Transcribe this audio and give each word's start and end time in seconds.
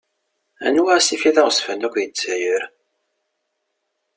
Anwa 0.65 0.91
asif 0.97 1.21
i 1.29 1.31
d 1.35 1.37
aɣezzfan 1.41 1.85
akk 1.87 1.95
di 1.99 2.07
Lezzayer? 2.09 2.63